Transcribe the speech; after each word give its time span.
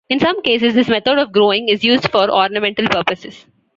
In 0.09 0.19
some 0.19 0.41
cases, 0.41 0.73
this 0.73 0.87
method 0.87 1.19
of 1.19 1.31
growing 1.31 1.69
is 1.69 1.83
used 1.83 2.09
for 2.09 2.27
ornamental 2.27 2.87
purposes. 2.87 3.45